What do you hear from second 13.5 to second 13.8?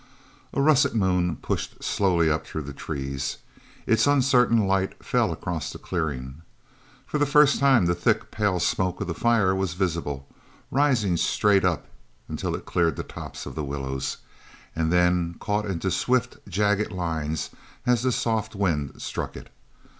the